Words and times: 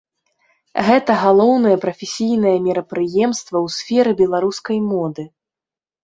Гэта 0.85 1.11
галоўнае 1.23 1.73
прафесійнае 1.83 2.53
мерапрыемства 2.67 3.55
ў 3.65 3.75
сферы 3.77 4.11
беларускай 4.23 4.77
моды. 4.89 5.27